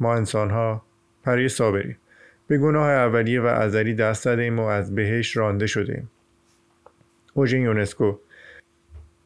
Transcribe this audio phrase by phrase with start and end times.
[0.00, 0.82] ما انسانها
[1.24, 1.96] پری صابری
[2.46, 6.10] به گناه اولیه و ازلی دست ایم و از بهش رانده شدیم
[7.34, 8.18] اوژن یونسکو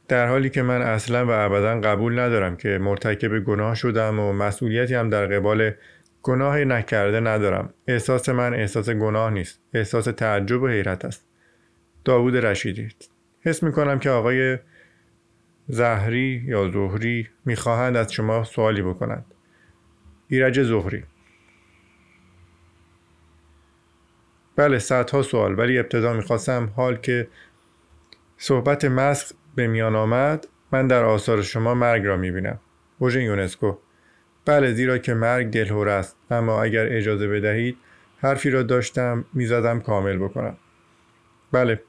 [0.09, 4.95] در حالی که من اصلا و ابدا قبول ندارم که مرتکب گناه شدم و مسئولیتی
[4.95, 5.71] هم در قبال
[6.23, 7.75] گناه نکرده ندارم.
[7.89, 9.61] احساس من احساس گناه نیست.
[9.75, 11.27] احساس تعجب و حیرت است.
[12.05, 12.89] داوود رشیدی.
[13.41, 14.59] حس می کنم که آقای
[15.69, 19.25] زهری یا زهری می‌خواهند از شما سوالی بکنند.
[20.35, 21.05] ایرج زهری.
[24.57, 27.29] بله صدها سوال ولی ابتدا می‌خواستم حال که
[28.39, 32.61] صحبت مسخ به میان آمد من در آثار شما مرگ را می‌بینم.
[32.99, 33.77] اوژن یونسکو.
[34.45, 37.77] بله زیرا که مرگ دلهور است اما اگر اجازه بدهید
[38.19, 40.57] حرفی را داشتم می‌زدم کامل بکنم.
[41.53, 41.83] بله.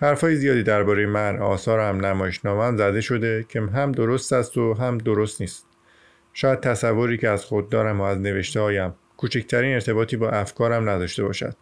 [0.00, 5.40] حرفهای زیادی درباره من آثارم نمایشنامهام زده شده که هم درست است و هم درست
[5.40, 5.73] نیست.
[6.34, 11.22] شاید تصوری که از خود دارم و از نوشته هایم کوچکترین ارتباطی با افکارم نداشته
[11.22, 11.54] باشد.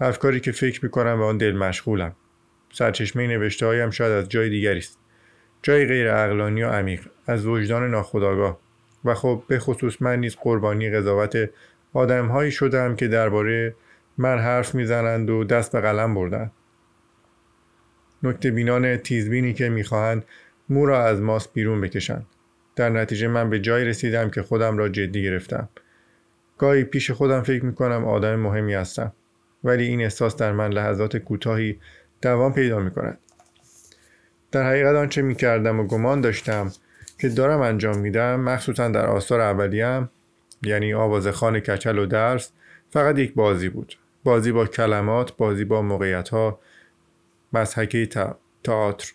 [0.00, 2.16] افکاری که فکر می‌کنم به آن دل مشغولم.
[2.72, 4.98] سرچشمه نوشته هایم شاید از جای دیگری است.
[5.62, 8.58] جای غیر اقلانی و عمیق از وجدان ناخودآگاه.
[9.04, 11.50] و خب به خصوص من نیز قربانی قضاوت
[11.92, 13.74] آدمهایی شدم که درباره
[14.18, 16.52] من حرف می‌زنند و دست به قلم بردند.
[18.22, 20.24] نکته بینان تیزبینی که می‌خواهند
[20.68, 22.26] مو را از ماست بیرون بکشند.
[22.76, 25.68] در نتیجه من به جایی رسیدم که خودم را جدی گرفتم.
[26.58, 29.12] گاهی پیش خودم فکر می‌کنم آدم مهمی هستم
[29.64, 31.80] ولی این احساس در من لحظات کوتاهی
[32.22, 33.18] دوام پیدا می‌کند.
[34.52, 36.72] در حقیقت آنچه می‌کردم و گمان داشتم
[37.20, 40.10] که دارم انجام میدم مخصوصا در آثار اولیم
[40.62, 42.50] یعنی آواز خان کچل و درس
[42.90, 43.98] فقط یک بازی بود.
[44.24, 46.60] بازی با کلمات بازی با موقعیت ها
[47.52, 48.08] مسحکه
[48.64, 49.12] تئاتر.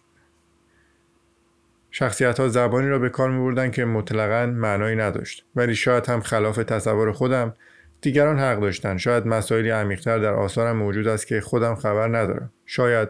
[1.92, 5.46] شخصیت ها زبانی را به کار می بردن که مطلقا معنایی نداشت.
[5.56, 7.54] ولی شاید هم خلاف تصور خودم
[8.02, 8.98] دیگران حق داشتن.
[8.98, 12.52] شاید مسائلی عمیقتر در آثارم موجود است که خودم خبر ندارم.
[12.66, 13.10] شاید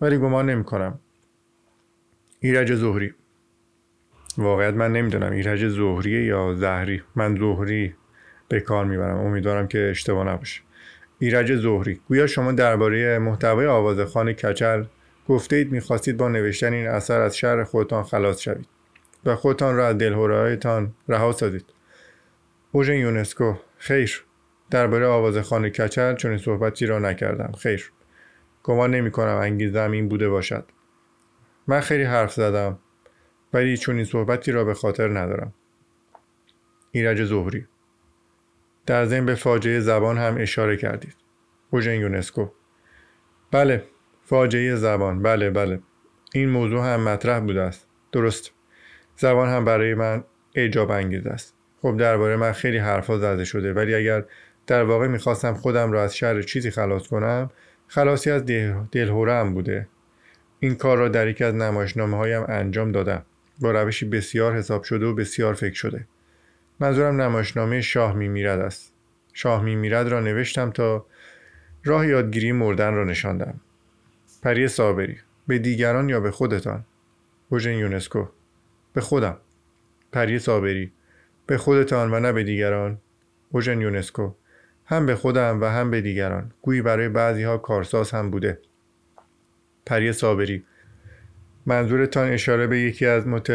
[0.00, 0.98] ولی گمان نمی کنم
[2.40, 3.14] ایرج ظهری
[4.38, 5.32] واقعیت من نمی‌دونم.
[5.32, 7.02] ایرج ظهری یا زهری.
[7.16, 7.94] من ظهری
[8.48, 9.18] به کار می‌برم.
[9.18, 10.60] امیدوارم که اشتباه نباشه.
[11.18, 14.84] ایرج ظهری گویا شما درباره محتوای آوازخان کچل
[15.28, 18.68] گفته اید می‌خواستید با نوشتن این اثر از شهر خودتان خلاص شوید
[19.24, 21.64] و خودتان را از دلهورهایتان رها سازید.
[22.72, 23.54] اوژن یونسکو.
[23.78, 24.24] خیر.
[24.70, 27.52] درباره آوازخان کچل چون صحبتی را نکردم.
[27.52, 27.92] خیر.
[28.62, 30.64] گمان نمی کنم انگیزم این بوده باشد.
[31.66, 32.78] من خیلی حرف زدم
[33.52, 35.54] ولی چون این صحبتی را به خاطر ندارم.
[36.90, 37.66] ایرج ظهری
[38.86, 41.16] در ضمن به فاجعه زبان هم اشاره کردید.
[41.70, 42.48] اوژن یونسکو.
[43.50, 43.84] بله.
[44.24, 45.22] فاجعه زبان.
[45.22, 45.80] بله بله.
[46.32, 47.88] این موضوع هم مطرح بوده است.
[48.12, 48.52] درست.
[49.16, 50.24] زبان هم برای من
[50.54, 51.54] اعجاب انگیز است.
[51.82, 54.24] خب درباره من خیلی حرفا زده شده ولی اگر
[54.66, 57.50] در واقع می‌خواستم خودم را از شر چیزی خلاص کنم
[57.88, 58.44] خلاصی از
[58.92, 59.88] دلهوره هم بوده.
[60.60, 63.22] این کار را در یکی از نمایشنامه هایم انجام دادم.
[63.60, 66.06] با روشی بسیار حساب شده و بسیار فکر شده.
[66.80, 68.94] منظورم نمایشنامه شاه میمیرد است.
[69.32, 71.06] شاه میمیرد را نوشتم تا
[71.84, 73.60] راه یادگیری مردن را نشاندم.
[74.44, 75.16] پری صابری
[75.46, 76.84] به دیگران یا به خودتان؟
[77.48, 78.26] اوژن یونسکو.
[78.92, 79.36] به خودم.
[80.12, 80.92] پری صابری.
[81.46, 82.98] به خودتان و نه به دیگران.
[83.50, 84.34] اوژن یونسکو.
[84.84, 86.52] هم به خودم و هم به دیگران.
[86.62, 88.58] گویی برای بعضی ها کارساز هم بوده.
[89.86, 90.64] پری صابری.
[91.66, 93.50] منظورتان اشاره به یکی از مت...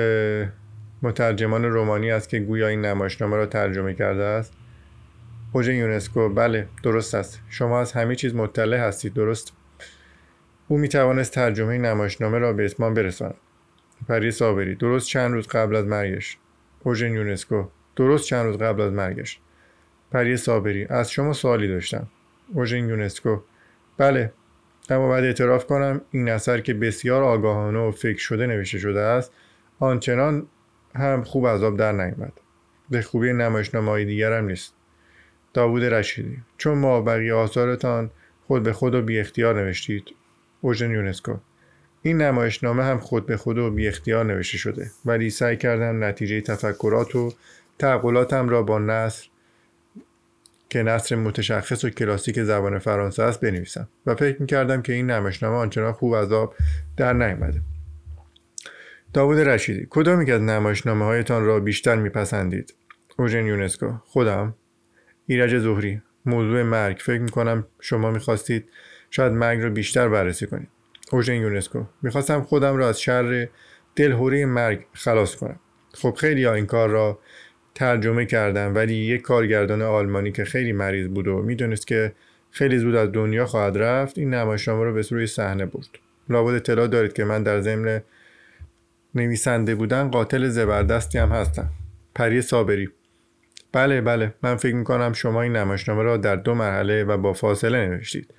[1.01, 4.53] مترجمان رومانی است که گویا این نمایشنامه را ترجمه کرده است؟
[5.53, 6.29] اوژن یونسکو.
[6.29, 7.41] بله درست است.
[7.49, 9.58] شما از همه چیز مطلع هستید درست؟
[10.71, 13.35] او می توانست ترجمه نمایشنامه را به اتمام برساند.
[14.07, 16.37] پری صابری درست چند روز قبل از مرگش.
[16.83, 17.63] اوژن یونسکو
[17.95, 19.39] درست چند روز قبل از مرگش.
[20.11, 22.07] پری صابری از شما سوالی داشتم.
[22.53, 23.39] اوژن یونسکو
[23.97, 24.33] بله.
[24.89, 29.31] اما باید اعتراف کنم این اثر که بسیار آگاهانه و فکر شده نوشته شده است
[29.79, 30.47] آنچنان
[30.95, 32.33] هم خوب آب در نیامد.
[32.89, 34.73] به خوبی نمایشنامه های دیگر هم نیست.
[35.53, 38.11] داوود رشیدی چون ما بقیه آثارتان
[38.47, 40.18] خود به خود و بی اختیار نوشتید.
[40.61, 41.37] اوژن یونسکو.
[42.01, 46.41] این نمایشنامه هم خود به خود و بی اختیار نوشته شده ولی سعی کردم نتیجه
[46.41, 47.33] تفکرات و
[47.79, 49.27] تعقلاتم را با نصر
[50.69, 53.89] که نصر متشخص و کلاسیک زبان فرانسه است بنویسم.
[54.05, 56.55] و فکر می‌کردم که این نمایشنامه آنچنان خوب از آب
[56.97, 57.61] در نیامده.
[59.13, 62.73] داوود رشیدی کدام یک از نمایشنامه هایتان را بیشتر میپسندید؟
[63.17, 63.93] اوژن یونسکو.
[64.05, 64.55] خودم.
[65.25, 66.97] ایرج ظهری موضوع مرگ.
[66.97, 68.69] فکر می‌کنم شما می‌خواستید
[69.09, 70.67] شاید مرگ را بیشتر بررسی کنید
[71.11, 71.83] اوژن یونسکو.
[72.01, 73.47] می‌خواستم خودم را از شر
[73.95, 75.59] دلهوری مرگ خلاص کنم.
[75.93, 77.19] خب خیلی این کار را
[77.75, 82.13] ترجمه کردم ولی یک کارگردان آلمانی که خیلی مریض بود و می‌دونست که
[82.51, 85.89] خیلی زود از دنیا خواهد رفت این نمایشنامه رو به روی صحنه برد.
[86.29, 88.01] لابد اطلاع دارید که من در ضمن
[89.15, 91.69] نویسنده بودن قاتل زبردستی هم هستم.
[92.15, 92.89] پری صابری.
[93.71, 94.33] بله بله.
[94.43, 98.33] من فکر می‌کنم شما این نمایشنامه را در دو مرحله و با فاصله نوشتید.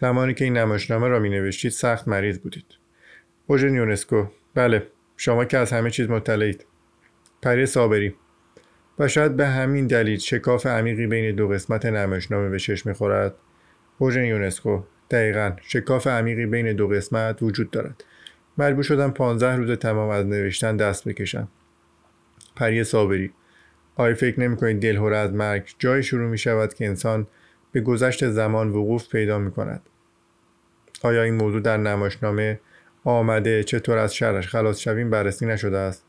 [0.00, 2.66] زمانی که این نمایشنامه را می نوشتید سخت مریض بودید.
[3.46, 4.26] اوژن یونسکو.
[4.54, 4.86] بله
[5.16, 6.66] شما که از همه چیز مطلعید.
[7.42, 8.14] پری صابری.
[8.98, 13.34] و شاید به همین دلیل شکاف عمیقی بین دو قسمت نمایشنامه به چشم می‌خورد.
[13.98, 14.82] اوژن یونسکو.
[15.10, 18.04] دقیقا شکاف عمیقی بین دو قسمت وجود دارد.
[18.58, 21.48] مجبور شدم پانزده روز تمام از نوشتن دست بکشم.
[22.56, 23.32] پری صابری.
[23.96, 27.26] آیا فکر نمی کنید دلهوره از مرگ جای شروع می شود که انسان
[27.74, 29.82] به گذشت زمان وقوف پیدا می کند
[31.02, 32.60] آیا این موضوع در نمایشنامه
[33.04, 36.04] آمده چطور از شرش خلاص شویم بررسی نشده است؟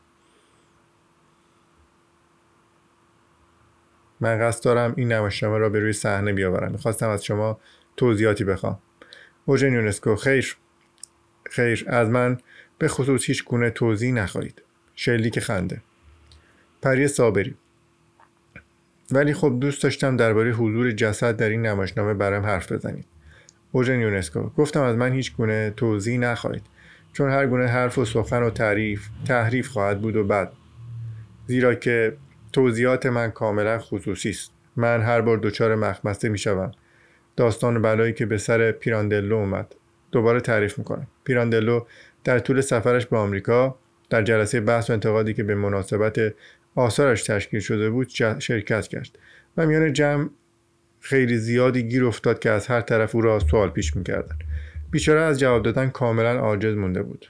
[4.20, 6.72] من قصد دارم این نمایشنامه را به روی صحنه بیاورم.
[6.72, 7.60] می‌خواستم از شما
[7.96, 8.78] توضیحاتی بخوام.
[9.44, 10.56] اوژن یونسکو خیر.
[11.50, 12.38] خیر از من
[12.78, 14.62] به خصوص هیچ گونه توضیح نخواهید.
[14.94, 15.82] شلیک خنده.
[16.82, 17.54] پری صابری.
[19.10, 23.04] ولی خب دوست داشتم درباره حضور جسد در این نمایشنامه برام حرف بزنید.
[23.72, 26.62] اوژن یونسکو گفتم از من هیچ گونه توضیح نخواهید
[27.12, 30.52] چون هر گونه حرف و سخن و تعریف تحریف خواهد بود و بعد.
[31.46, 32.16] زیرا که
[32.52, 34.50] توضیحات من کاملا خصوصی است.
[34.76, 36.72] من هر بار دچار مخمسته می‌شوم.
[37.36, 39.74] داستان بلایی که به سر پیراندلو اومد.
[40.12, 41.06] دوباره تعریف می‌کنم.
[41.24, 41.80] پیراندلو
[42.24, 43.78] در طول سفرش به آمریکا
[44.10, 46.34] در جلسه بحث و انتقادی که به مناسبت
[46.76, 48.08] آثارش تشکیل شده بود
[48.38, 49.18] شرکت کرد
[49.56, 50.28] و میان جمع
[51.00, 54.36] خیلی زیادی گیر افتاد که از هر طرف او را سوال پیش می‌کردن.
[54.90, 57.26] بیچاره از جواب دادن کاملا عاجز مونده بود.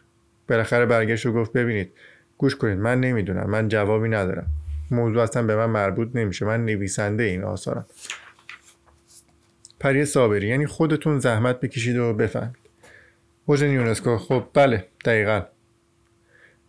[0.49, 1.93] بالاخره برگشت و گفت ببینید
[2.39, 4.47] گوش کنید من نمی‌دونم من جوابی ندارم.
[4.91, 7.87] موضوع اصلا به من مربوط نمیشه من نویسنده این آثارم.
[9.81, 12.57] پری صابری یعنی خودتون زحمت بکشید و بفهمید.
[13.47, 15.43] اوژن یونسکو خب بله دقیقا.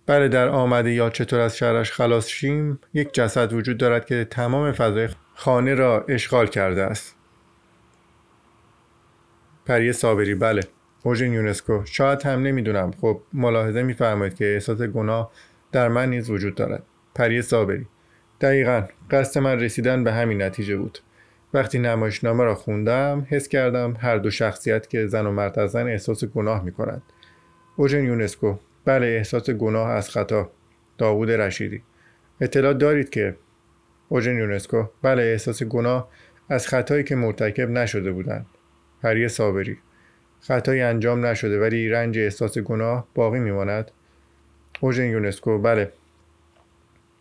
[0.07, 4.71] بله در آمده یا چطور از شهرش خلاص شیم یک جسد وجود دارد که تمام
[4.71, 7.15] فضای خانه را اشغال کرده است.
[9.65, 10.61] پری صابری بله.
[11.03, 11.81] اوژن یونسکو.
[11.85, 12.91] شاید هم نمی‌دونم.
[13.01, 15.31] خب ملاحظه میفرمایید که احساس گناه
[15.71, 16.83] در من نیز وجود دارد.
[17.15, 17.87] پری صابری.
[18.41, 18.83] دقیقا.
[19.11, 20.99] قصد من رسیدن به همین نتیجه بود.
[21.53, 25.87] وقتی نمایشنامه را خوندم حس کردم هر دو شخصیت که زن و مرد از زن
[25.87, 27.03] احساس گناه می کنند
[27.75, 28.55] اوژن یونسکو.
[28.87, 30.51] بله احساس گناه از خطا.
[30.97, 31.83] داوود رشیدی.
[32.41, 33.35] اطلاع دارید که
[34.09, 34.83] اوژن یونسکو.
[35.01, 36.09] بله احساس گناه
[36.49, 38.45] از خطایی که مرتکب نشده بودند.
[39.03, 39.77] پری صابری.
[40.41, 43.91] خطایی انجام نشده ولی رنج احساس گناه باقی میماند.
[44.81, 45.57] اوژن یونسکو.
[45.57, 45.91] بله.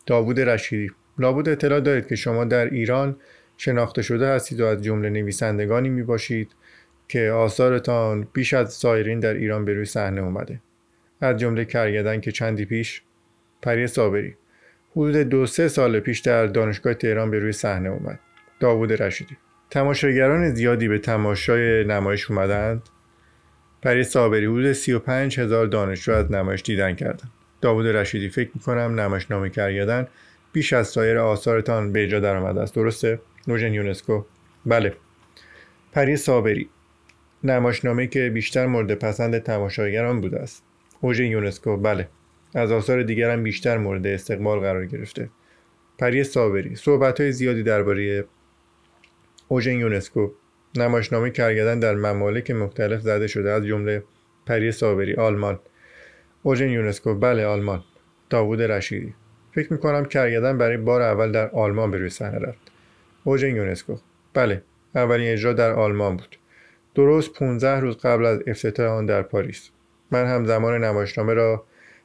[0.06, 0.90] داوود رشیدی.
[1.18, 3.16] لابد اطلاع دارید که شما در ایران
[3.56, 6.52] شناخته شده هستید و از جمله نویسندگانی می باشید
[7.08, 10.60] که آثارتان بیش از سایرین در ایران به روی صحنه اومده.
[11.20, 13.02] از جمله کرگدن که چندی پیش
[13.62, 14.36] پری صابری.
[14.90, 18.20] حدود دو سه سال پیش در دانشگاه تهران به روی صحنه اومد.
[18.60, 19.36] داوود رشیدی.
[19.70, 22.82] تماشاگران زیادی به تماشای نمایش اومدند.
[23.82, 27.30] پری صابری حدود 35 هزار دانشجو از نمایش دیدن کردند
[27.60, 30.06] داوود رشیدی فکر می‌کنم نمایشنامه کرگدن
[30.52, 32.74] بیش از سایر آثارتان به در درآمده است.
[32.74, 34.24] درسته؟ نوژن یونسکو.
[34.66, 34.94] بله.
[35.92, 36.68] پری صابری.
[37.44, 40.62] نمایشنامه که بیشتر مورد پسند تماشاگران بوده است.
[41.00, 42.08] اوژن یونسکو بله.
[42.54, 45.30] از آثار دیگرم بیشتر مورد استقبال قرار گرفته.
[45.98, 48.24] پری صابری صحبت های زیادی درباره
[49.48, 50.30] اوژن یونسکو.
[50.76, 54.02] نمایشنامه کرگدن در ممالک مختلف زده شده از جمله
[54.46, 55.58] پری صابری آلمان.
[56.42, 57.84] اوژن یونسکو بله آلمان.
[58.30, 59.14] داوود رشیدی.
[59.54, 62.72] فکر می‌کنم کرگدن برای بار اول در آلمان به روی صحنه رفت.
[63.24, 63.96] اوژن یونسکو.
[64.34, 64.62] بله
[64.94, 66.38] اولین اجرا در آلمان بود.
[66.94, 69.70] درست 15 روز قبل از افتتاح آن در پاریس.
[70.10, 71.64] من هم زمان نمایشنامه را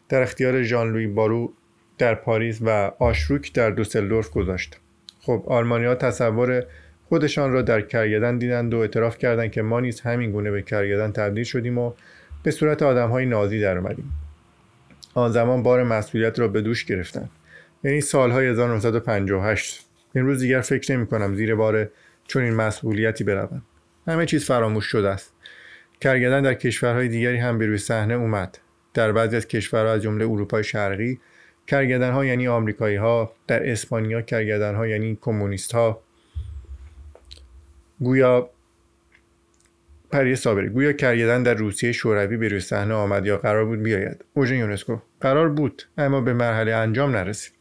[0.10, 1.53] در اختیار ژان لوی بارو
[1.98, 4.77] در پاریس و آشروک در دوسلدورف گذاشتم.
[5.22, 6.65] خب آلمانیا تصور
[7.10, 11.12] خودشان را در کرگدن دیدند و اعتراف کردند که ما نیز همین گونه به کرگدن
[11.12, 11.93] تبدیل شدیم و
[12.43, 14.13] به صورت آدم های نازی در اومدیم.
[15.13, 17.29] آن زمان بار مسئولیت را به دوش گرفتند.
[17.84, 21.89] یعنی سالهای 1958 امروز دیگر فکر نمی کنم زیر بار
[22.36, 23.62] این مسئولیتی بروم.
[24.08, 25.34] همه چیز فراموش شده است.
[26.01, 28.58] کرگدن در کشورهای دیگری هم به روی صحنه اومد.
[28.93, 31.20] در بعضی از کشورها از جمله اروپای شرقی
[31.67, 36.01] کرگدن یعنی آمریکایی ها در اسپانیا کرگدن یعنی کمونیست ها
[38.00, 38.50] گویا
[40.12, 44.25] پری صابری گویا کرگدن در روسیه شوروی به روی صحنه آمد یا قرار بود بیاید؟
[44.34, 47.53] اوژن یونسکو قرار بود اما به مرحله انجام نرسید.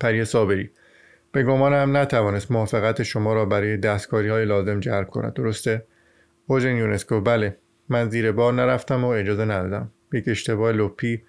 [0.00, 0.70] پری صابری
[1.32, 5.34] به گمانم نتوانست موافقت شما را برای دستکاری های لازم جلب کند.
[5.34, 5.82] درسته؟
[6.50, 7.56] اوژن یونسکو بله.
[7.88, 9.90] من زیر بار نرفتم و اجازه ندادم.
[10.12, 11.22] یک اشتباه لپی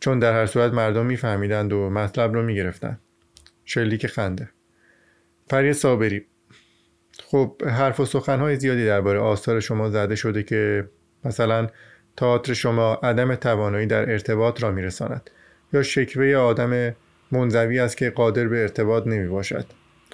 [0.00, 3.00] چون در هر صورت مردم میفهمیدند و مطلب رو می‌گرفتند.
[3.64, 4.48] شلیک خنده.
[5.48, 6.26] پری صابری.
[7.24, 10.88] خب حرف و سخنهای زیادی درباره آثار شما زده شده که
[11.24, 11.66] مثلا
[12.16, 15.30] تئاتر شما عدم توانایی در ارتباط را میرساند
[15.72, 16.94] یا شکوه آدم
[17.32, 19.66] منزوی است که قادر به ارتباط نمی باشد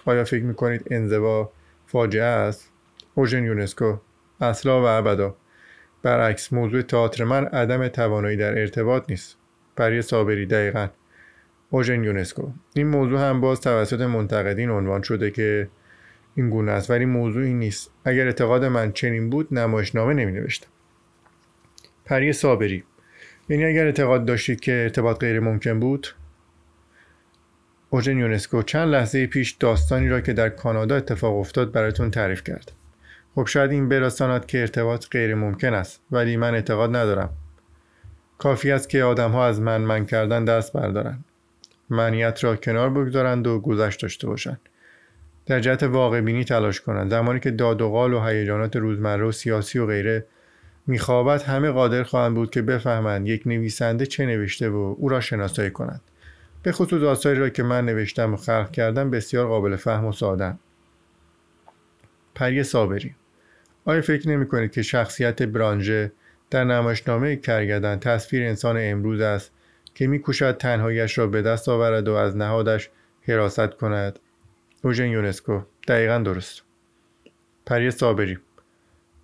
[0.04, 1.52] آیا فکر می کنید انزوا
[1.86, 2.70] فاجعه است؟
[3.14, 3.96] اوژن یونسکو.
[4.40, 5.37] اصلا و ابدا.
[6.02, 9.37] برعکس موضوع تئاتر من عدم توانایی در ارتباط نیست.
[9.76, 10.88] پری صابری دقیقا.
[11.71, 12.50] اوژن یونسکو.
[12.75, 15.68] این موضوع هم باز توسط منتقدین عنوان شده که
[16.35, 17.90] این گونه است ولی موضوعی نیست.
[18.04, 20.68] اگر اعتقاد من چنین بود نمایشنامه نمی نوشتم
[22.04, 22.85] پری صابری.
[23.49, 26.07] یعنی اگر اعتقاد داشتید که ارتباط غیر ممکن بود
[27.90, 32.73] اوژن یونسکو چند لحظه پیش داستانی را که در کانادا اتفاق افتاد براتون تعریف کرد.
[33.38, 37.30] خب شاید این برساند که ارتباط غیر ممکن است ولی من اعتقاد ندارم.
[38.38, 41.25] کافی است که آدم ها از من من کردن دست بردارند.
[41.90, 44.61] منیت را کنار بگذارند و گذشت داشته باشند.
[45.47, 47.11] در جهت واقع بینی تلاش کنند.
[47.11, 50.26] زمانی که داد و قال و هیجانات روزمره و سیاسی و غیره
[50.87, 55.71] میخوابد همه قادر خواهند بود که بفهمند یک نویسنده چه نوشته و او را شناسایی
[55.71, 56.00] کنند
[56.62, 60.54] به خصوص آثاری را که من نوشتم و خلق کردم بسیار قابل فهم و ساده
[62.35, 63.14] پری صابری.
[63.85, 66.12] آیا فکر نمی کنید که شخصیت برانژه
[66.50, 69.52] در نمایشنامه کرگدن تصویر انسان امروز است
[69.94, 72.90] که میکوشد تنهایش را به دست آورد و از نهادش
[73.23, 74.18] حراست کند؟
[74.85, 75.61] اوژن یونسکو.
[75.88, 76.62] دقیقا درست.
[77.66, 78.38] پری صابری.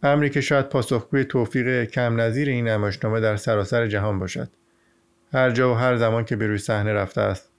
[0.03, 4.49] امری که شاید پاسخگوی توفیق کم نظیر این نمایشنامه در سراسر جهان باشد.
[5.33, 7.51] هر جا و هر زمان که به روی صحنه رفته است.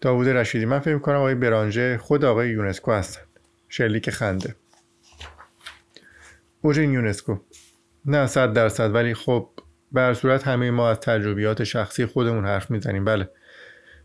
[0.00, 3.26] داوود رشیدی من فکر کنم آقای برانژه خود آقای یونسکو هستند
[3.68, 4.54] شلیک خنده.
[6.62, 7.38] اوژن یونسکو.
[8.04, 9.48] نه صد درصد ولی خب
[9.92, 13.04] به صورت همه ما از تجربیات شخصی خودمون حرف می‌زنیم.
[13.04, 13.30] بله.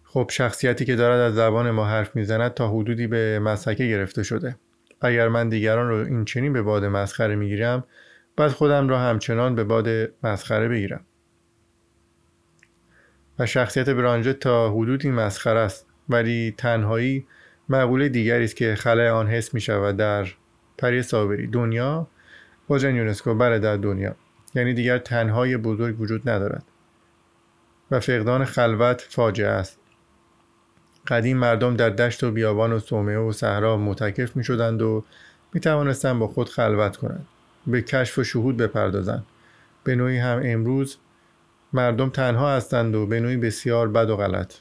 [0.04, 4.56] خب شخصیتی که دارد از زبان ما حرف می‌زند تا حدودی به مسحکه گرفته شده.
[5.02, 7.84] اگر من دیگران رو این چنین به باد مسخره می‌گیرم
[8.36, 9.88] بعد خودم را همچنان به باد
[10.24, 11.06] مسخره بگیرم.
[13.40, 17.28] و شخصیت برانجه تا حدودی مسخره است ولی تنهایی
[17.72, 20.28] مقوله دیگری است که خلای آن حس می شود در
[20.78, 21.48] پری صابری.
[21.48, 22.08] دنیا
[22.70, 24.16] واجن یونسکو بله در دنیا.
[24.56, 26.64] یعنی دیگر تنهای بزرگ وجود ندارد.
[27.92, 29.80] و فقدان خلوت فاجعه است.
[31.08, 35.04] قدیم مردم در دشت و بیابان و صومعه و صحرا متکف می شدند و
[35.54, 37.28] می توانستند با خود خلوت کنند.
[37.68, 39.26] به کشف و شهود بپردازند.
[39.84, 40.98] به نوعی هم امروز
[41.74, 44.54] مردم تنها هستند و به نوعی بسیار بد و غلط.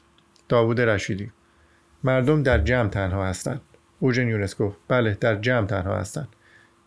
[0.49, 1.31] داوود رشیدی.
[2.03, 3.61] مردم در جمع تنها هستند.
[3.99, 6.27] اوژن یونسکو بله در جمع تنها هستند.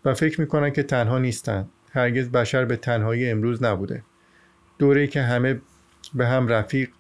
[0.05, 1.69] و فکر می‌کنند که تنها نیستند.
[1.93, 4.03] هرگز بشر به تنهایی امروز نبوده.
[4.79, 5.61] دوره که همه
[6.15, 6.91] به هم رفیق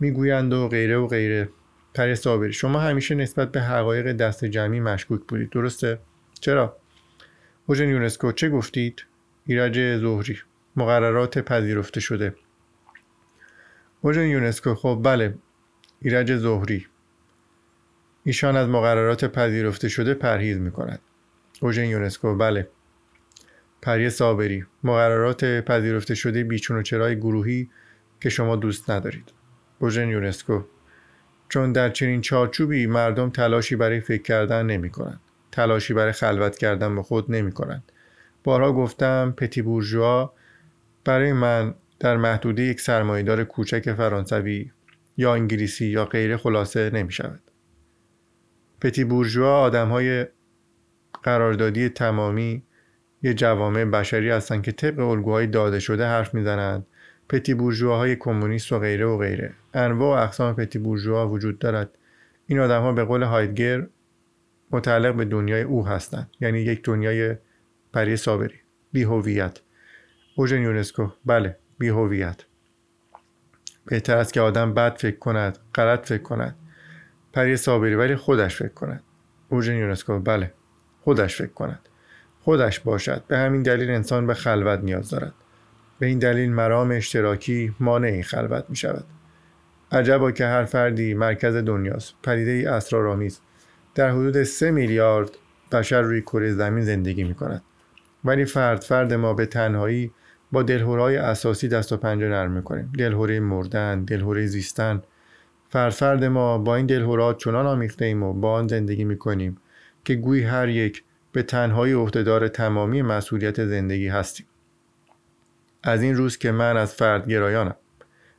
[0.00, 1.48] می‌گویند و غیره و غیره.
[1.94, 5.50] پری شما همیشه نسبت به حقایق دست جمعی مشکوک بودید.
[5.50, 5.98] درسته؟
[6.40, 6.76] چرا؟
[7.66, 9.04] اوژن یونسکو چه گفتید؟
[9.46, 10.38] ایرج ظهری
[10.76, 12.34] مقررات پذیرفته شده.
[14.00, 15.34] اوژن یونسکو خب بله.
[16.00, 16.86] ایرج ظهری.
[18.24, 21.00] ایشان از مقررات پذیرفته شده پرهیز می کند
[21.60, 22.68] اوژن یونسکو بله
[23.82, 27.70] پری صابری مقررات پذیرفته شده بیچون و چرای گروهی
[28.20, 29.32] که شما دوست ندارید
[29.78, 30.62] اوژن یونسکو
[31.48, 35.20] چون در چنین چارچوبی مردم تلاشی برای فکر کردن نمی کنند.
[35.52, 37.92] تلاشی برای خلوت کردن به خود نمی کنند.
[38.44, 40.32] بارها گفتم پتی بورژوا
[41.04, 44.70] برای من در محدوده یک سرمایدار کوچک فرانسوی
[45.16, 47.40] یا انگلیسی یا غیر خلاصه نمی شود.
[48.84, 50.26] پتی بورژوا آدم های
[51.22, 52.62] قراردادی تمامی
[53.22, 56.86] یه جوامع بشری هستند که طبق الگوهای داده شده حرف می‌زنند
[57.28, 59.52] پتی بورژواهای کمونیست و غیره و غیره.
[59.74, 61.90] انواع و اقسام پتی بورژوا وجود دارد.
[62.46, 63.86] این آدم ها به قول هایدگر
[64.70, 66.30] متعلق به دنیای او هستند.
[66.40, 67.36] یعنی یک دنیای
[67.92, 68.60] پری صابری.
[68.92, 69.58] بی هویت
[70.36, 71.08] اوژن یونسکو.
[71.26, 72.44] بله بی هویت
[73.86, 76.56] بهتر است که آدم بد فکر کند غلط فکر کند.
[77.34, 79.02] پری صابری ولی خودش فکر کند.
[79.48, 80.52] اوژن یونسکو بله.
[81.04, 81.88] خودش فکر کند.
[82.40, 83.24] خودش باشد.
[83.28, 85.34] به همین دلیل انسان به خلوت نیاز دارد.
[85.98, 89.04] به این دلیل مرام اشتراکی مانع خلوت می شود.
[89.92, 92.14] عجبا که هر فردی مرکز دنیاست.
[92.22, 93.40] پدیده ای اسرارآمیز.
[93.94, 95.30] در حدود سه میلیارد
[95.72, 97.62] بشر روی کره زمین زندگی می کند.
[98.24, 100.12] ولی فرد فرد ما به تنهایی
[100.52, 105.02] با دلهورهای اساسی دست و پنجه نرم می‌کنیم دلهوره مردن دلهوره زیستن
[105.74, 109.56] فرفرد ما با این دلهورات چنان آمیخته ایم و با آن زندگی می‌کنیم
[110.04, 111.02] که گویی هر یک
[111.32, 114.46] به تنهایی عهدهدار تمامی مسئولیت زندگی هستیم.
[115.82, 117.76] از این روز که من از فرد گرایانم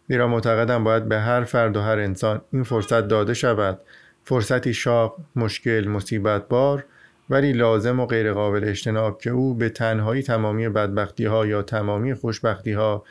[0.08, 3.80] زیرا معتقدم باید به هر فرد و هر انسان این فرصت داده شود.
[4.24, 6.86] فرصتی شاق مشکل مصیبت بار
[7.30, 12.72] ولی لازم و غیرقابل اجتناب که او به تنهایی تمامی بدبختی ها یا تمامی خوشبختی
[12.72, 13.04] ها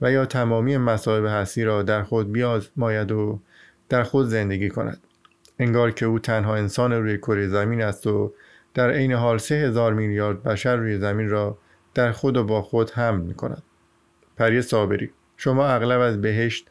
[0.00, 3.40] و یا تمامی مصائب هستی را در خود بیازماید و
[3.90, 5.00] در خود زندگی کند.
[5.58, 8.34] انگار که او تنها انسان روی کره زمین است و
[8.74, 11.58] در عین حال سه هزار میلیارد بشر روی زمین را
[11.94, 13.62] در خود و با خود حمل می کند
[14.36, 16.70] پری صابری شما اغلب از بهشت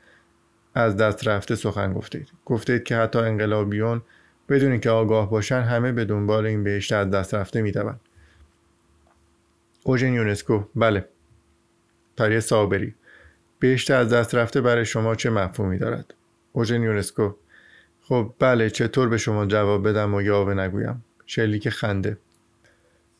[0.75, 2.27] از دست رفته سخن گفتید.
[2.45, 4.01] گفتید که حتی انقلابیون
[4.49, 7.99] بدون که آگاه باشن همه به دنبال این بهشت از دست رفته می‌دوند
[9.83, 11.05] اوژن یونسکو بله.
[12.17, 12.95] پری صابری
[13.59, 16.13] بهشت از دست رفته برای شما چه مفهومی دارد؟
[16.51, 17.35] اوژن یونسکو.
[18.01, 22.17] خب بله چطور به شما جواب بدم و یاوه نگویم؟ شلیک خنده.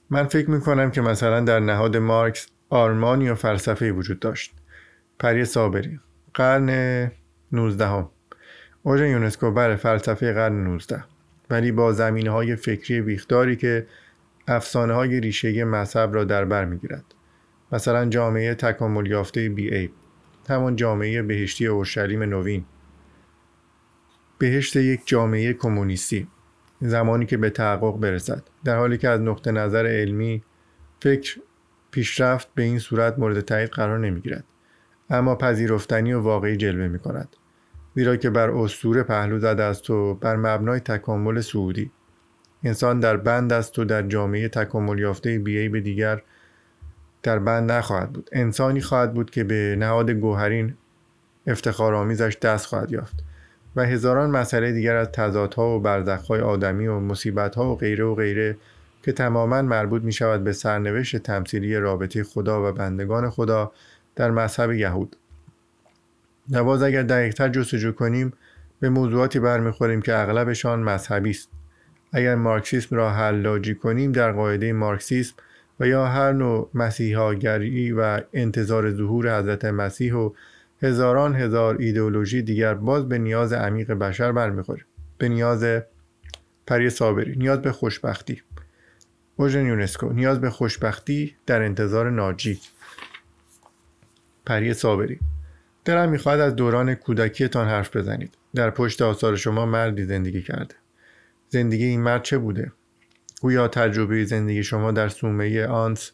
[0.10, 4.54] من فکر می‌کنم که مثلا در نهاد مارکس آرمانی و فلسفه وجود داشت.
[5.20, 6.00] پری صابری
[6.34, 7.12] قرن
[7.52, 8.10] 19 هم.
[8.84, 11.04] اوژن یونسکو بله فلسفه قرن 19
[11.50, 13.88] ولی با زمینه های فکری ویختاری که
[14.48, 17.06] افسانه های ریشه مذهب را در بر می‌گیرد.
[17.72, 19.90] مثلا جامعه تکامل یافته بی ای
[20.50, 22.66] همان جامعه بهشتی اورشلیم نوین.
[24.40, 26.28] بهشت یک جامعه کمونیستی
[26.82, 28.44] زمانی که به تحقق برسد.
[28.64, 30.44] در حالی که از نقطه نظر علمی
[31.02, 31.42] فکر
[31.92, 34.44] پیشرفت به این صورت مورد تایید قرار نمی‌گیرد
[35.10, 37.36] اما پذیرفتنی و واقعی جلوه می کند
[37.96, 41.92] زیرا که بر اسطوره پهلو زده است و بر مبنای تکامل سعودی.
[42.64, 46.22] انسان در بند است و در جامعه تکامل یافته بیایی به دیگر
[47.24, 48.30] در بند نخواهد بود.
[48.32, 50.74] انسانی خواهد بود که به نهاد گوهرین
[51.48, 53.24] افتخارآمیزش دست خواهد یافت.
[53.80, 58.58] و هزاران مسئله دیگر از تضادها و برزخهای آدمی و مصیبتها و غیره و غیره
[59.04, 63.72] که تماما مربوط می شود به سرنوشت تمثیلی رابطه خدا و بندگان خدا
[64.16, 65.16] در مذهب یهود.
[66.50, 68.34] نواز اگر دقیقتر جستجو کنیم
[68.80, 71.50] به موضوعاتی برمیخوریم که اغلبشان مذهبی است.
[72.14, 75.36] اگر مارکسیسم را حلاجی کنیم در قاعده مارکسیسم
[75.80, 80.30] و یا هر نوع مسیحاگری و انتظار ظهور حضرت مسیح و
[80.82, 84.86] هزاران هزار ایدئولوژی دیگر باز به نیاز عمیق بشر برمیخوره.
[85.18, 85.82] به نیاز
[86.68, 88.42] پری صابری نیاز به خوشبختی.
[89.36, 92.60] اوژن یونسکو نیاز به خوشبختی در انتظار ناجی.
[94.46, 95.20] پری صابری.
[95.86, 98.38] دلم می‌خواهد از دوران کودکیتان حرف بزنید.
[98.56, 100.76] در پشت آثار شما مردی زندگی کرده.
[101.50, 102.72] زندگی این مرد چه بوده؟
[103.42, 106.12] گویا تجربه زندگی شما در سومه آنس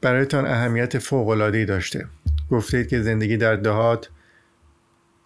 [0.00, 2.06] برایتان اهمیت فوق‌العاده‌ای داشته.
[2.50, 4.10] گفتید که زندگی در دهات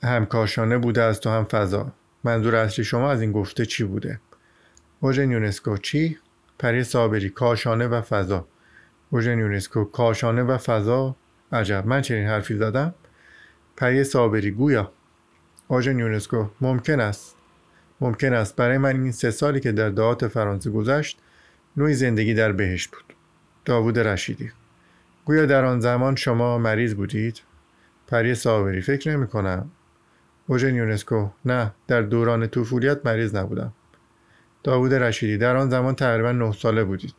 [0.03, 1.93] هم کاشانه بوده است و هم فضا.
[2.25, 4.21] منظور اصلی شما از این گفته چی بوده؟
[5.01, 6.19] اوژن یونسکو چی؟
[6.59, 8.47] پری صابری کاشانه و فضا.
[9.11, 11.17] اوژن یونسکو کاشانه و فضا.
[11.53, 12.95] عجب من چنین حرفی زدم؟
[13.77, 14.93] پری صابری گویا.
[15.69, 17.37] اوژن یونسکو ممکن است.
[18.01, 18.57] ممکن است.
[18.57, 21.19] برای من این سه سالی که در دهات فرانسه گذشت
[21.77, 23.15] نوعی زندگی در بهشت بود.
[23.65, 24.53] داوود رشیدی.
[25.25, 27.41] گویا در آن زمان شما مریض بودید؟
[28.07, 29.71] پری صابری فکر نمی کنم.
[30.47, 33.73] اوژن یونسکو نه در دوران طفولیت مریض نبودم.
[34.65, 37.15] داوود رشیدی در آن زمان تقریبا نه ساله بودید.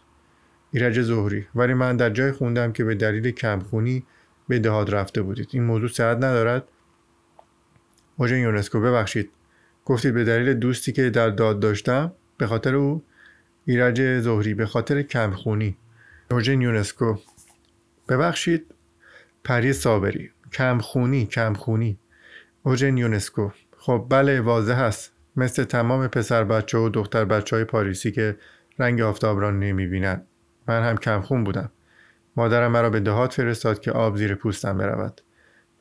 [0.72, 4.04] ایرج ظهری ولی من در جای خوندم که به دلیل کمخونی
[4.48, 5.48] به دهاد رفته بودید.
[5.52, 6.64] این موضوع صحت ندارد؟
[8.18, 9.30] اوژن یونسکو ببخشید.
[9.86, 13.04] گفتید به دلیل دوستی که در داد داشتم به خاطر او؟
[13.66, 15.78] ایرج ظهری به خاطر کمخونی.
[16.32, 17.18] اوژن یونسکو
[18.12, 18.66] ببخشید.
[19.44, 20.32] پری صابری.
[20.54, 21.98] کمخونی کمخونی.
[22.64, 23.50] اوژن یونسکو.
[23.78, 28.38] خب بله واضح هست مثل تمام پسر بچه و دختر بچه های پاریسی که
[28.80, 30.22] رنگ آفتاب را نمی بینن.
[30.68, 31.72] من هم کمخون بودم.
[32.36, 35.22] مادرم مرا به دهات فرستاد که آب زیر پوستم برود.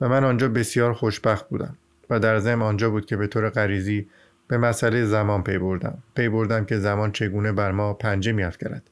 [0.00, 1.76] و من آنجا بسیار خوشبخت بودم
[2.10, 4.08] و در ضمن آنجا بود که به طور غریزی
[4.48, 6.02] به مسئله زمان پی بردم.
[6.14, 8.90] پی بردم که زمان چگونه بر ما پنجه میافکند.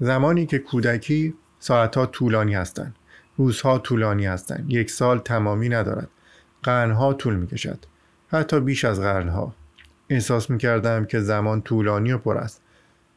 [0.00, 2.96] زمانی که کودکی ساعتها طولانی هستند.
[3.36, 4.64] روزها طولانی هستند.
[4.68, 6.08] یک سال تمامی ندارد.
[6.62, 7.78] قرنها طول می‌کشد.
[8.28, 9.54] حتی بیش از قرنها.
[10.08, 12.62] احساس می‌کردم که زمان طولانی و پر است.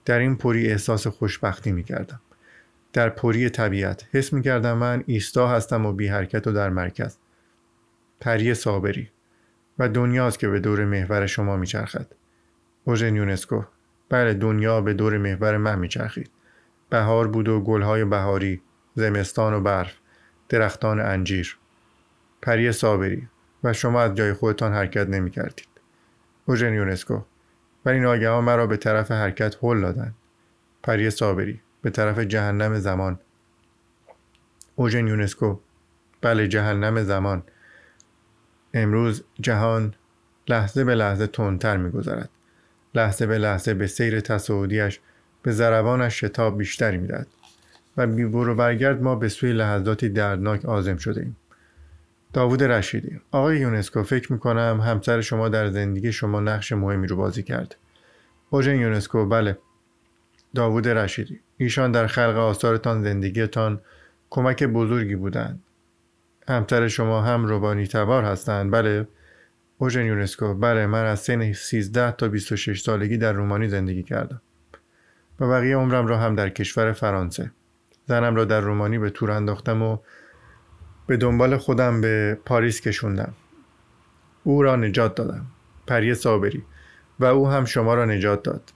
[0.05, 2.21] در این پری احساس خوشبختی می‌کردم.
[2.93, 7.17] در پری طبیعت حس می‌کردم من ایستا هستم و بی حرکت و در مرکز.
[8.19, 9.09] پری صابری.
[9.79, 12.07] و دنیاست که به دور محور شما میچرخد.
[12.83, 13.63] اوژن یونسکو.
[14.09, 16.29] بله دنیا به دور محور من میچرخید.
[16.89, 18.61] بهار بود و گلهای بهاری
[18.95, 19.93] زمستان و برف
[20.49, 21.57] درختان انجیر.
[22.41, 23.27] پری صابری.
[23.63, 25.67] و شما از جای خودتان حرکت نمی کردید.
[26.45, 27.21] اوژن یونسکو.
[27.85, 30.15] ولی ناگهان مرا به طرف حرکت هل دادند.
[30.83, 31.61] پری صابری.
[31.81, 33.19] به طرف جهنم زمان.
[34.75, 35.59] اوژن یونسکو.
[36.21, 37.43] بله جهنم زمان.
[38.73, 39.93] امروز جهان
[40.47, 42.29] لحظه به لحظه تندتر میگذرد.
[42.95, 44.99] لحظه به لحظه به سیر تصاعدیش
[45.45, 47.27] به ضربانش شتاب بیشتری می‌دهد
[47.97, 51.35] و بی برو برگرد ما به سوی لحظاتی دردناک آزم شده ایم
[52.33, 57.43] داوود رشیدی آقای یونسکو فکر می‌کنم همسر شما در زندگی شما نقش مهمی رو بازی
[57.43, 57.75] کرد.
[58.49, 59.57] اوژن یونسکو بله.
[60.55, 63.81] داوود رشیدی ایشان در خلق آثارتان زندگیتان
[64.29, 65.63] کمک بزرگی بودند.
[66.47, 69.07] همسر شما هم روبانی تبار هستند بله.
[69.77, 74.41] اوژن یونسکو بله من از سن 13 تا 26 سالگی در رومانی زندگی کردم.
[75.39, 77.51] و بقیه عمرم را هم در کشور فرانسه.
[78.05, 79.97] زنم را در رومانی به تور انداختم و
[81.07, 83.33] به دنبال خودم به پاریس کشوندم.
[84.43, 85.45] او را نجات دادم
[85.87, 86.63] پری صابری
[87.19, 88.73] و او هم شما را نجات داد.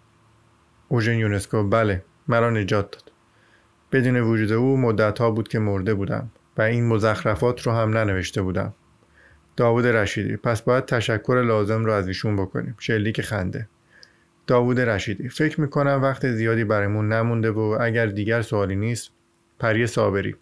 [0.87, 3.11] اوژن یونسکو بله مرا نجات داد.
[3.91, 8.41] بدون وجود او مدت ها بود که مرده بودم و این مزخرفات رو هم ننوشته
[8.41, 8.73] بودم.
[9.57, 12.75] داوود رشیدی پس باید تشکر لازم رو از ایشون بکنیم.
[12.79, 13.67] شلیک خنده.
[14.49, 19.11] داوود رشیدی فکر می‌کنم وقت زیادی برامون نمونده و اگر دیگر سوالی نیست
[19.59, 20.35] پری صابری.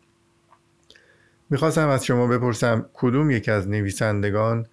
[1.49, 4.65] می‌خواستم از شما بپرسم کدوم یک از نویسندگان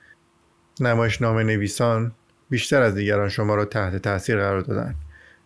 [0.80, 2.12] نمایشنامه نویسان
[2.50, 4.94] بیشتر از دیگران شما را تحت تاثیر قرار دادن؟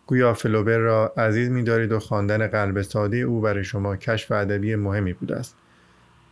[0.07, 5.13] گویا فلوبر را عزیز میدارید و خواندن قلب ساده او برای شما کشف ادبی مهمی
[5.13, 5.57] بوده است.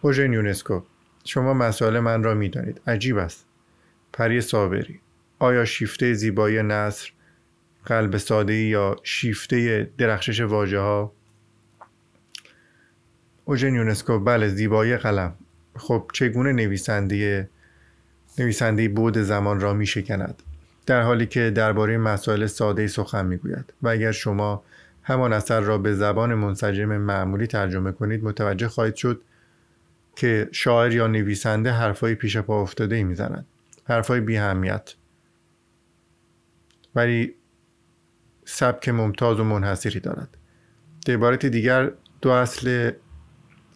[0.01, 0.83] اوژن یونسکو
[1.25, 2.81] شما مسائل من را می‌دانید.
[2.87, 3.47] عجیب است.
[4.13, 5.01] پری صابری
[5.39, 7.13] آیا شیفته زیبایی نصر
[7.87, 11.13] قلب ساده یا شیفته درخشش واژه ها
[13.45, 15.35] اوژن یونسکو بله زیبایی قلم.
[15.77, 17.49] خب چگونه نویسنده
[18.39, 20.43] نویسنده بود زمان را می شکند
[20.87, 23.73] در حالی که درباره مسائل ساده سخن می‌گوید.
[23.83, 24.63] و اگر شما
[25.03, 29.23] همان اثر را به زبان منسجم معمولی ترجمه کنید متوجه خواهید شد
[30.17, 33.47] که شاعر یا نویسنده حرفای پیش پا افتاده ای می‌زند.
[33.85, 34.95] حرفای بی همیت
[36.95, 37.35] ولی
[38.49, 40.37] سبک ممتاز و منحصری دارد.
[41.07, 42.91] به عبارت دیگر دو اصل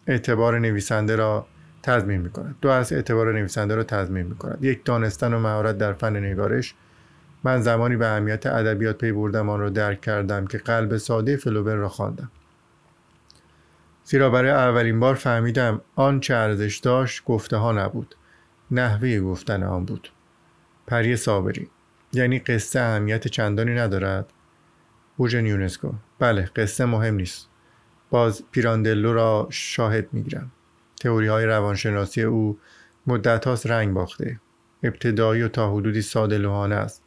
[0.07, 1.47] اعتبار نویسنده را
[1.83, 5.79] تضمین می کند دو اصل اعتبار نویسنده را تضمین می کند یک دانستن و مهارت
[5.79, 6.75] در فن نگارش.
[7.45, 11.75] من زمانی به اهمیت ادبیات پی بردم آن را درک کردم که قلب ساده فلوبر
[11.75, 12.31] را خواندم.
[14.05, 18.15] زیرا برای اولین بار فهمیدم آن چه ارزش داشت گفته ها نبود.
[18.71, 20.13] نحوه گفتن آن بود.
[20.87, 21.69] پری صابری.
[22.13, 24.33] یعنی قصه اهمیت چندانی ندارد.
[25.21, 27.49] اوژن یونسکو بله قصه مهم نیست.
[28.11, 30.53] باز پیراندلو را شاهد می‌گیرم.
[31.01, 32.59] تئوری های روانشناسی او
[33.07, 34.41] مدت هاست رنگ باخته.
[34.83, 37.03] ابتدایی و تا حدودی ساده لوحانه است.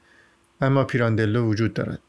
[0.61, 1.99] اما پیراندلو وجود دارد.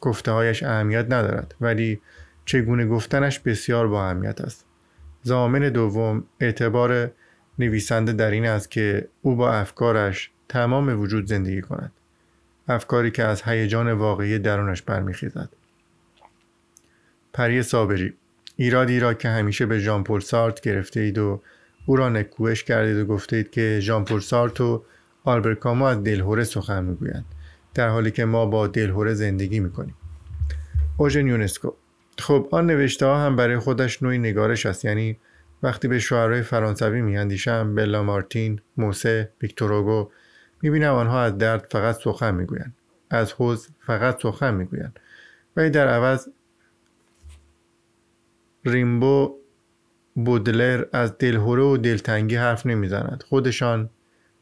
[0.00, 2.00] گفته هایش اهمیت ندارد ولی
[2.44, 4.64] چگونه گفتنش بسیار با اهمیت است.
[5.22, 7.10] زامن دوم اعتبار
[7.58, 11.92] نویسنده در این است که او با افکارش تمام وجود زندگی کند.
[12.68, 15.48] افکاری که از هیجان واقعی درونش برمیخیزد.
[17.32, 18.14] پری صابری
[18.56, 21.42] ایرادی را که همیشه به ژان پل سارت گرفته اید و
[21.86, 24.84] او را نکوهش کردید و گفته اید که ژان پل سارت و
[25.24, 27.24] آلبرت از دلهوره سخن می‌گویند
[27.74, 29.94] در حالی که ما با دلهوره زندگی می‌کنیم.
[30.96, 31.72] اوژن یونسکو
[32.18, 34.84] خب آن نوشته ها هم برای خودش نوعی نگارش است.
[34.84, 35.18] یعنی
[35.62, 39.72] وقتی به شعرهای فرانسوی میاندیشم بلا مارتین موسه ویکتور
[40.62, 42.74] می‌بینم آنها از درد فقط سخن می‌گویند.
[43.10, 45.00] از حوز فقط سخن می‌گویند.
[45.56, 46.28] ولی در عوض
[48.64, 49.36] ریمبو
[50.14, 53.24] بودلر از دلهوره و دلتنگی حرف نمی‌زند.
[53.28, 53.90] خودشان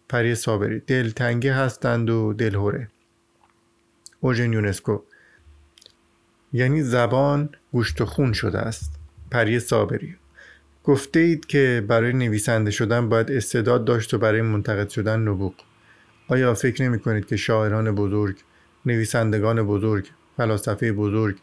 [0.09, 0.81] پری صابری.
[0.81, 2.89] دلتنگی هستند و دلهوره.
[4.21, 5.03] اوژن یونسکو.
[6.53, 9.01] یعنی زبان گوشت و خون شده است.
[9.31, 10.17] پری صابری.
[10.85, 15.55] گفته اید که برای نویسنده شدن باید استعداد داشت و برای منتقد شدن نبوغ.
[16.29, 18.37] آیا فکر نمی کنید که شاعران بزرگ
[18.87, 21.37] نویسندگان بزرگ فلاسفه بزرگ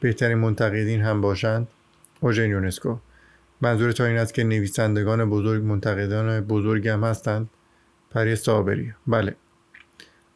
[0.00, 1.68] بهترین منتقدین هم باشند؟
[2.20, 2.98] اوژن یونسکو.
[3.60, 7.50] منظور تا این است که نویسندگان بزرگ منتقدان بزرگ هم هستند.
[8.10, 9.34] پری صابری بله.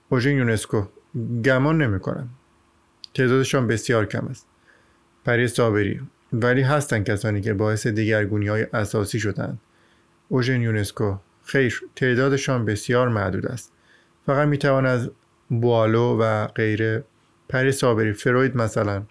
[0.08, 0.82] اوژن یونسکو.
[1.44, 2.28] گمان نمی کنم.
[3.14, 4.46] تعدادشان بسیار کم است.
[5.24, 6.00] پری صابری
[6.32, 9.60] ولی هستند کسانی که باعث دیگرگونی های اساسی شدند
[10.28, 11.16] اوژن یونسکو.
[11.44, 13.71] خیر تعدادشان بسیار محدود است.
[14.26, 15.10] فقط می توان از
[15.48, 17.04] بوالو و غیره
[17.48, 19.02] پری صابری فروید مثلا.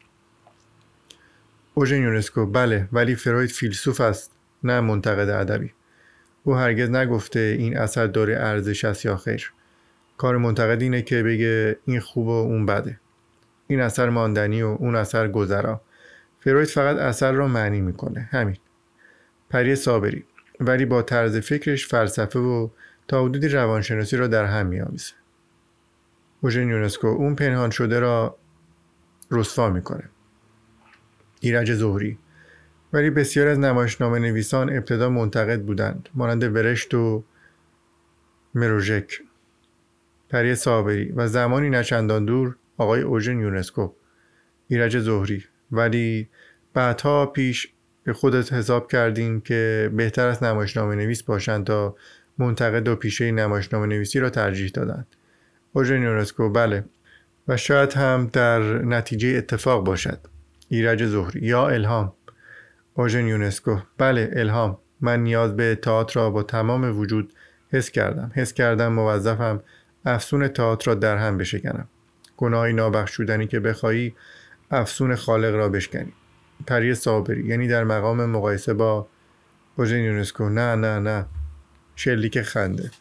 [1.73, 2.45] اوژن یونسکو.
[2.45, 4.31] بله ولی فروید فیلسوف است
[4.63, 5.73] نه منتقد ادبی.
[6.43, 9.53] او هرگز نگفته این اثر داره ارزش است یا خیر.
[10.17, 12.99] کار منتقد اینه که بگه این خوب و اون بده.
[13.67, 15.81] این اثر ماندنی و اون اثر گذرا.
[16.39, 18.29] فروید فقط اثر را معنی می‌کنه.
[18.31, 18.57] همین.
[19.49, 20.25] پری صابری
[20.59, 22.69] ولی با طرز فکرش فلسفه و
[23.11, 25.13] تا حدودی روانشناسی را در هم میآمیزه
[26.41, 28.37] اوژن یونسکو اون پنهان شده را
[29.31, 30.03] رسوا می‌کنه.
[31.39, 32.17] ایرج ظهری
[32.93, 36.09] ولی بسیار از نمایشنامه نویسان ابتدا منتقد بودند.
[36.13, 37.23] مانند ورشت و
[38.55, 39.21] مروژک.
[40.29, 43.93] پری صابری و زمانی نچندان دور آقای اوژن یونسکو.
[44.67, 46.29] ایرج ظهری ولی
[46.73, 47.67] بعدها پیش
[48.03, 51.95] به خودت حساب کردیم که بهتر است نمایشنامه نویس باشند تا
[52.37, 55.07] منتقد و پیشه نمایشنامه نویسی را ترجیح دادند.
[55.73, 56.85] اوژن یونسکو بله.
[57.47, 60.19] و شاید هم در نتیجه اتفاق باشد.
[60.69, 62.13] ایرج ظهری یا الهام.
[62.93, 63.77] اوژن یونسکو.
[63.97, 64.77] بله الهام.
[65.01, 67.33] من نیاز به تئاتر را با تمام وجود
[67.71, 68.31] حس کردم.
[68.35, 69.63] حس کردم موظفم
[70.05, 71.87] افسون تئاتر را در هم بشکنم.
[72.37, 74.15] گناهی نابخشودنی که بخواهی
[74.71, 76.13] افسون خالق را بشکنی.
[76.67, 77.47] پری صابری.
[77.47, 79.07] یعنی در مقام مقایسه با
[79.77, 80.49] اوژن یونسکو.
[80.49, 81.25] نه نه نه.
[81.95, 82.91] شلیک خنده.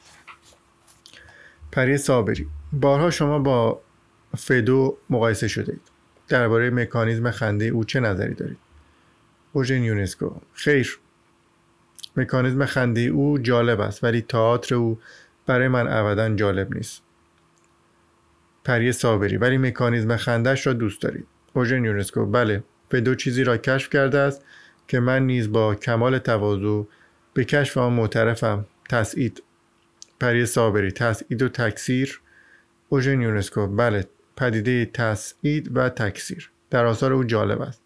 [1.72, 2.48] پری صابری.
[2.72, 3.80] بارها شما با
[4.38, 5.80] فدو مقایسه شده اید
[6.28, 8.58] درباره مکانیزم خنده او چه نظری دارید؟
[9.52, 10.34] اوژن یونسکو.
[10.52, 10.98] خیر.
[12.16, 14.98] مکانیزم خنده او جالب است ولی تئاتر او
[15.46, 17.02] برای من ابدا جالب نیست.
[18.64, 19.36] پری صابری.
[19.36, 21.26] ولی مکانیزم خندش را دوست دارید.
[21.52, 22.26] اوژن یونسکو.
[22.26, 24.44] بله به دو چیزی را کشف کرده است
[24.88, 26.82] که من نیز با کمال تواضع
[27.34, 28.66] به کشف آن معترفم.
[28.90, 29.42] تسعید
[30.20, 32.20] پری صابری تسعید و تکثیر.
[32.88, 34.04] اوژن یونسکو بله.
[34.36, 36.50] پدیده تسعید و تکثیر.
[36.70, 37.82] در آثار او جالب است.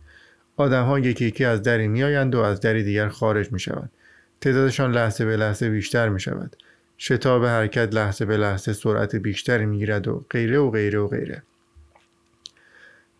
[0.56, 3.90] آدم ها یکی یکی از دری میآیند و از دری دیگر خارج می شوند
[4.40, 6.56] تعدادشان لحظه به لحظه بیشتر می شود
[6.98, 11.42] شتاب حرکت لحظه به لحظه سرعت بیشتری می گیرد و غیره و غیره و غیره.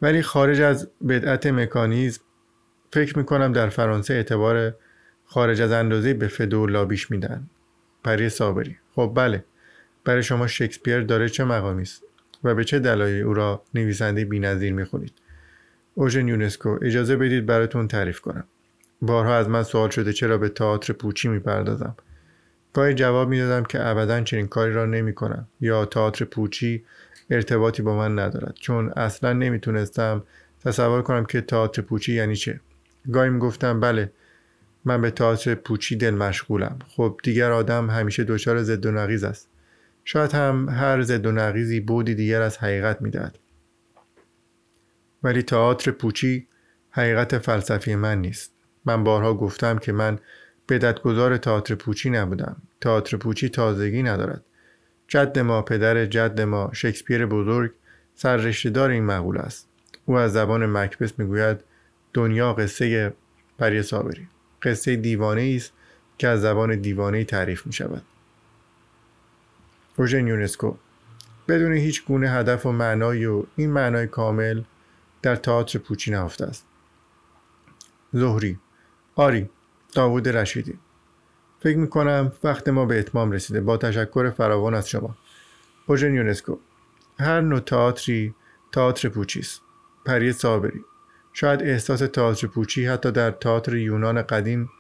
[0.03, 2.23] ولی خارج از بدعت مکانیزم
[2.93, 4.75] فکر می کنم در فرانسه اعتبار
[5.25, 7.51] خارج از اندازه به فدو لابیش میدن.
[8.05, 8.77] پری صابری.
[8.95, 9.45] خب بله.
[10.05, 12.03] برای شما شکسپیر داره چه مقامی است
[12.45, 15.13] و به چه دلایلی او را نویسنده بی‌نظیر می‌خونید؟
[15.95, 18.45] اوژن یونسکو اجازه بدید براتون تعریف کنم.
[19.03, 21.97] بارها از من سوال شده چرا به تئاتر پوچی می‌پردازم؟
[22.73, 26.85] گاهی جواب می‌دادم که ابدا چنین کاری را نمی‌کنم یا تئاتر پوچی
[27.31, 30.23] ارتباطی با من ندارد چون اصلا نمی‌تونستم
[30.65, 32.61] تصور کنم که تئاتر پوچی یعنی چه.
[33.13, 34.13] گاهی می‌گفتم بله
[34.85, 36.79] من به تئاتر پوچی دل مشغولم.
[36.89, 39.49] خب دیگر آدم همیشه دچار ضد و نقیز است.
[40.05, 43.39] شاید هم هر ضد و نقیزی بودی دیگر از حقیقت می‌دهد.
[45.23, 46.49] ولی تئاتر پوچی
[46.91, 48.53] حقیقت فلسفی من نیست.
[48.85, 50.19] من بارها گفتم که من
[50.69, 52.57] بدتگذار تئاتر پوچی نبودم.
[52.81, 54.45] تئاتر پوچی تازگی ندارد.
[55.09, 57.71] جد ما پدر جد ما شکسپیر بزرگ
[58.15, 59.69] سررشتهدار این مقوله است.
[60.05, 61.61] او از زبان مکبس می‌گوید
[62.13, 63.13] دنیا قصه
[63.59, 64.29] پری صابری.
[64.65, 65.73] قصه دیوانه است
[66.19, 68.03] که از زبان دیوانه تعریف می شود
[69.97, 70.77] اوژن یونسکو
[71.49, 74.63] بدون هیچ گونه هدف و معنایی و این معنای کامل
[75.23, 76.67] در تئاتر پوچی نهفته است.
[78.13, 78.59] زهری
[79.15, 79.51] آری
[79.93, 80.79] داوود رشیدی.
[81.61, 83.61] فکر می کنم وقت ما به اتمام رسیده.
[83.61, 85.17] با تشکر فراوان از شما.
[85.87, 86.59] اوژن یونسکو
[87.19, 88.35] هر نوع تئاتری
[88.73, 89.61] تئاتر پوچی است.
[90.05, 90.85] پری صابری.
[91.35, 94.71] شاید احساس تئاتر پوچی حتی در تئاتر یونان قدیم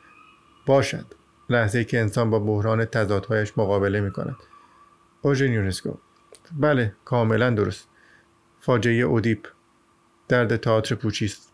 [0.67, 1.07] باشد
[1.51, 4.37] لحظه که انسان با بحران تضادهایش مقابله می کند
[5.23, 5.95] اوژن یونسکو.
[6.53, 7.89] بله کاملا درست.
[8.61, 9.49] فاجعه اودیپ.
[10.29, 11.53] درد تئاتر پوچی است.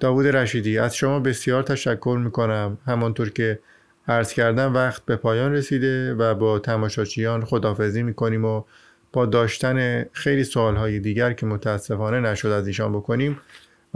[0.00, 3.60] داوود رشیدی از شما بسیار تشکر می کنم همانطور که
[4.08, 8.62] عرض کردم وقت به پایان رسیده و با تماشاچیان خدافزی می کنیم و
[9.12, 13.40] با داشتن خیلی سوالهای دیگر که متاسفانه نشد از ایشان بکنیم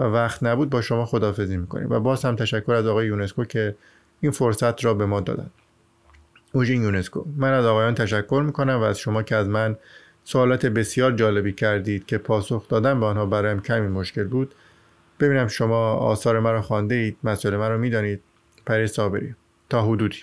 [0.00, 3.44] و وقت نبود با شما خدافزی می کنیم و باز هم تشکر از آقای یونسکو
[3.44, 3.76] که
[4.20, 5.50] این فرصت را به ما دادن.
[6.52, 7.24] اوژین یونسکو.
[7.36, 9.76] من از آقایان تشکر می کنم و از شما که از من
[10.24, 14.54] سوالات بسیار جالبی کردید که پاسخ دادن به آنها برایم کمی مشکل بود.
[15.20, 18.22] ببینم شما آثار مرا خوانده اید مسئله مرا می‌دانید.
[18.66, 19.34] پری صابری.
[19.68, 20.18] تا حدودی.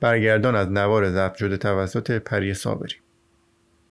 [0.00, 2.94] برگردان از نوار ضبط شده توسط پری صابری.